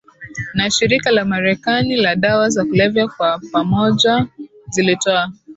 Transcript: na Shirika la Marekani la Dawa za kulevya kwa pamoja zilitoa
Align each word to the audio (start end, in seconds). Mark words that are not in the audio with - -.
na 0.53 0.69
Shirika 0.69 1.11
la 1.11 1.25
Marekani 1.25 1.95
la 1.95 2.15
Dawa 2.15 2.49
za 2.49 2.65
kulevya 2.65 3.07
kwa 3.07 3.39
pamoja 3.51 4.27
zilitoa 4.69 5.31